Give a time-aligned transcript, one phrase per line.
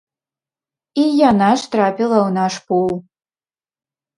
[1.01, 2.91] І яна ж трапіла ў наш пул.